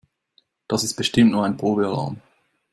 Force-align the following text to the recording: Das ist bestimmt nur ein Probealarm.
Das 0.67 0.83
ist 0.83 0.95
bestimmt 0.95 1.29
nur 1.29 1.45
ein 1.45 1.57
Probealarm. 1.57 2.19